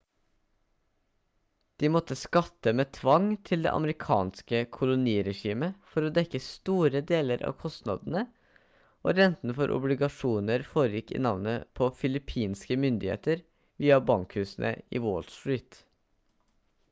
[1.81, 7.53] de måtte skatte med tvang til det amerikanske koloniregimet for å dekke store deler av
[7.59, 8.23] kostnadene
[9.03, 13.45] og renten for obligasjoner foregikk i navnet på filippinske myndigheter
[13.85, 15.79] via bankhusene i wall street